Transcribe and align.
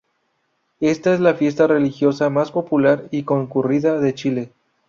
Esta 0.79 1.13
es 1.13 1.19
la 1.19 1.35
fiesta 1.35 1.67
religiosa 1.67 2.31
más 2.31 2.51
popular 2.51 3.07
y 3.11 3.21
concurrida 3.21 3.99
de 3.99 4.15
Chile. 4.15 4.51